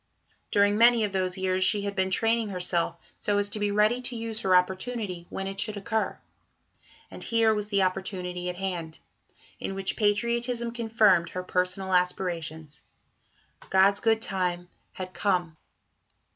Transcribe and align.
During 0.49 0.79
many 0.79 1.03
of 1.03 1.11
those 1.13 1.37
years 1.37 1.63
she 1.63 1.83
had 1.83 1.95
been 1.95 2.09
training 2.09 2.49
herself 2.49 2.97
so 3.19 3.37
as 3.37 3.49
to 3.49 3.59
be 3.59 3.69
ready 3.69 4.01
to 4.01 4.15
use 4.15 4.39
her 4.39 4.55
opportunity 4.55 5.27
when 5.29 5.45
it 5.45 5.59
should 5.59 5.77
occur. 5.77 6.17
And 7.11 7.23
here 7.23 7.53
was 7.53 7.67
the 7.67 7.83
opportunity 7.83 8.49
at 8.49 8.55
hand, 8.55 8.97
in 9.59 9.75
which 9.75 9.95
patriotism 9.95 10.71
confirmed 10.71 11.29
her 11.29 11.43
personal 11.43 11.93
aspirations. 11.93 12.81
"God's 13.69 13.99
good 13.99 14.23
time" 14.23 14.69
had 14.93 15.13
come. 15.13 15.55